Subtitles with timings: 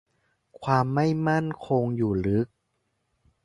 [0.63, 2.47] ความไม่มั่นคงอยู่ลึก